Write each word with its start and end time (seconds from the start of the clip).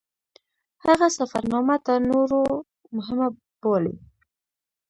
هغه 0.85 1.07
سفرنامه 1.17 1.77
تر 1.85 1.99
نورو 2.11 2.41
مهمه 2.95 3.27
بولي. 3.61 3.95